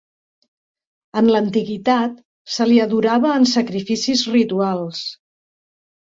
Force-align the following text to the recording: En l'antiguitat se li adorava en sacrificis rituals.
En 1.19 1.27
l'antiguitat 1.33 2.15
se 2.53 2.67
li 2.69 2.79
adorava 2.85 3.33
en 3.41 3.45
sacrificis 3.51 4.23
rituals. 4.37 5.03